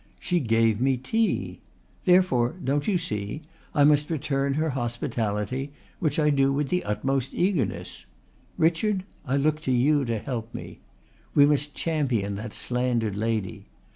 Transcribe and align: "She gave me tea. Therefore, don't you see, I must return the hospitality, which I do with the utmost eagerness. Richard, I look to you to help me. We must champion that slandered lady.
"She 0.19 0.39
gave 0.39 0.81
me 0.81 0.97
tea. 0.97 1.61
Therefore, 2.05 2.53
don't 2.63 2.87
you 2.87 2.97
see, 2.97 3.43
I 3.75 3.83
must 3.83 4.09
return 4.09 4.57
the 4.59 4.71
hospitality, 4.71 5.73
which 5.99 6.17
I 6.17 6.31
do 6.31 6.51
with 6.51 6.69
the 6.69 6.83
utmost 6.83 7.35
eagerness. 7.35 8.07
Richard, 8.57 9.03
I 9.27 9.37
look 9.37 9.61
to 9.61 9.71
you 9.71 10.03
to 10.05 10.17
help 10.17 10.55
me. 10.55 10.79
We 11.35 11.45
must 11.45 11.75
champion 11.75 12.33
that 12.37 12.55
slandered 12.55 13.15
lady. 13.15 13.67